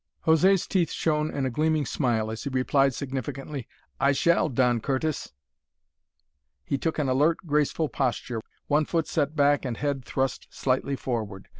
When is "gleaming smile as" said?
1.51-2.43